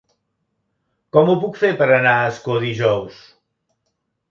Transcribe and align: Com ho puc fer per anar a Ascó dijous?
Com 1.17 1.29
ho 1.29 1.35
puc 1.43 1.61
fer 1.65 1.69
per 1.83 1.89
anar 1.99 2.15
a 2.23 2.33
Ascó 2.33 2.59
dijous? 2.67 3.23